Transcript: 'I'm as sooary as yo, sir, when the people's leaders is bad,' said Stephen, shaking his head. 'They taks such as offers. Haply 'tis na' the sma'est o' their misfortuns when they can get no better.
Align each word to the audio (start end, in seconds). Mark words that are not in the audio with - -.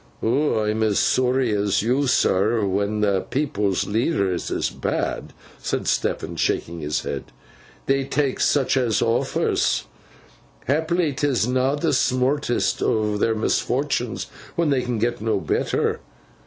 'I'm 0.23 0.81
as 0.81 0.97
sooary 0.97 1.51
as 1.51 1.83
yo, 1.83 2.07
sir, 2.07 2.65
when 2.65 3.01
the 3.01 3.21
people's 3.29 3.85
leaders 3.85 4.49
is 4.49 4.71
bad,' 4.71 5.31
said 5.59 5.87
Stephen, 5.87 6.35
shaking 6.35 6.79
his 6.79 7.01
head. 7.01 7.25
'They 7.85 8.05
taks 8.05 8.45
such 8.49 8.75
as 8.77 9.03
offers. 9.03 9.83
Haply 10.65 11.13
'tis 11.13 11.47
na' 11.47 11.75
the 11.75 11.93
sma'est 11.93 12.81
o' 12.81 13.15
their 13.15 13.35
misfortuns 13.35 14.25
when 14.55 14.71
they 14.71 14.81
can 14.81 14.97
get 14.97 15.21
no 15.21 15.39
better. 15.39 15.99